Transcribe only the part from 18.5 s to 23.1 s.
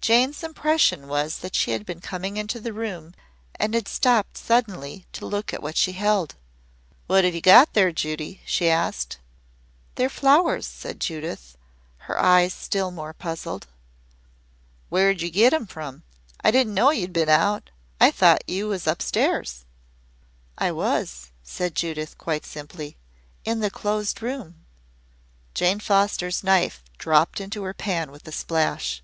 was up stairs." "I was," said Judith quite simply.